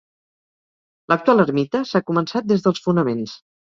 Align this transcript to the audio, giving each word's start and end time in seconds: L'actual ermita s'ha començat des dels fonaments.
L'actual 1.13 1.43
ermita 1.45 1.81
s'ha 1.93 2.03
començat 2.11 2.49
des 2.53 2.65
dels 2.69 2.83
fonaments. 2.87 3.37